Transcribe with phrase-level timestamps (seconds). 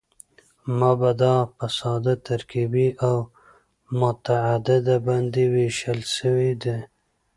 [0.79, 3.15] مبتداء په ساده، ترکیبي او
[3.99, 6.77] متعدده باندي وېشل سوې ده.